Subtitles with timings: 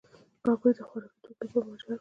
[0.49, 1.89] هغوی د خوراکي توکو لپاره مهاجرت کاوه.